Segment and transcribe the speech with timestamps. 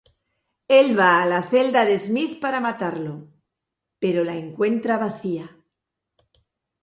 [0.77, 3.13] Él va a la celda de Smith para matarlo,
[3.99, 5.55] pero la encuentra vacía.